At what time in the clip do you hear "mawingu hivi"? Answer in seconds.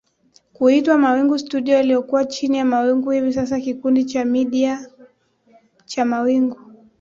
2.65-3.33